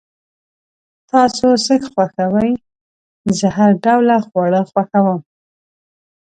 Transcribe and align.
تاسو 1.09 1.47
څه 1.65 1.73
خوښوئ؟ 1.91 2.51
زه 3.37 3.47
هر 3.57 3.71
ډوله 3.83 4.15
خواړه 4.25 4.61
خوښوم 4.71 5.19